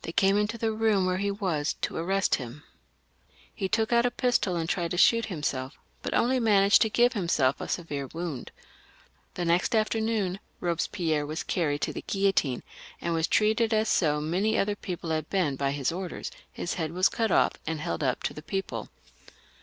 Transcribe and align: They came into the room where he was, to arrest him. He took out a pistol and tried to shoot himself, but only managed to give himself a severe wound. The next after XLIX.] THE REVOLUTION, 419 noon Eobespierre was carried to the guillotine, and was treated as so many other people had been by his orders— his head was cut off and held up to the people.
They 0.00 0.12
came 0.12 0.38
into 0.38 0.56
the 0.56 0.72
room 0.72 1.04
where 1.04 1.18
he 1.18 1.30
was, 1.30 1.74
to 1.82 1.96
arrest 1.98 2.36
him. 2.36 2.62
He 3.54 3.68
took 3.68 3.92
out 3.92 4.06
a 4.06 4.10
pistol 4.10 4.56
and 4.56 4.66
tried 4.66 4.92
to 4.92 4.96
shoot 4.96 5.26
himself, 5.26 5.76
but 6.00 6.14
only 6.14 6.40
managed 6.40 6.80
to 6.80 6.88
give 6.88 7.12
himself 7.12 7.60
a 7.60 7.68
severe 7.68 8.06
wound. 8.06 8.50
The 9.34 9.44
next 9.44 9.74
after 9.74 9.98
XLIX.] 9.98 10.06
THE 10.06 10.14
REVOLUTION, 10.14 10.38
419 10.58 11.12
noon 11.12 11.20
Eobespierre 11.20 11.26
was 11.26 11.42
carried 11.44 11.82
to 11.82 11.92
the 11.92 12.04
guillotine, 12.06 12.62
and 13.02 13.12
was 13.12 13.28
treated 13.28 13.74
as 13.74 13.90
so 13.90 14.22
many 14.22 14.56
other 14.56 14.74
people 14.74 15.10
had 15.10 15.28
been 15.28 15.54
by 15.54 15.72
his 15.72 15.92
orders— 15.92 16.30
his 16.50 16.72
head 16.80 16.92
was 16.92 17.10
cut 17.10 17.30
off 17.30 17.52
and 17.66 17.78
held 17.78 18.02
up 18.02 18.22
to 18.22 18.32
the 18.32 18.40
people. 18.40 18.88